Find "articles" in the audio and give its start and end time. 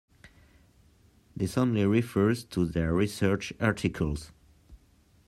3.59-4.31